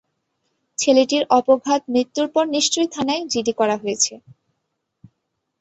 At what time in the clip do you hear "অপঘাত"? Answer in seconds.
1.29-1.81